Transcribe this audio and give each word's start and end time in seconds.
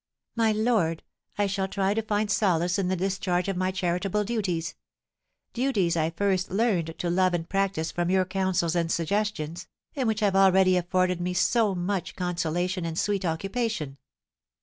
"My 0.35 0.51
lord, 0.51 1.03
I 1.37 1.45
shall 1.45 1.67
try 1.67 1.93
to 1.93 2.01
find 2.01 2.31
solace 2.31 2.79
in 2.79 2.87
the 2.87 2.95
discharge 2.95 3.47
of 3.47 3.55
my 3.55 3.69
charitable 3.69 4.23
duties, 4.23 4.73
duties 5.53 5.95
I 5.95 6.09
first 6.09 6.49
learned 6.49 6.95
to 6.97 7.09
love 7.11 7.35
and 7.35 7.47
practise 7.47 7.91
from 7.91 8.09
your 8.09 8.25
counsels 8.25 8.75
and 8.75 8.91
suggestions, 8.91 9.67
and 9.95 10.07
which 10.07 10.21
have 10.21 10.35
already 10.35 10.75
afforded 10.75 11.21
me 11.21 11.35
so 11.35 11.75
much 11.75 12.15
consolation 12.15 12.83
and 12.83 12.97
sweet 12.97 13.23
occupation." 13.23 13.99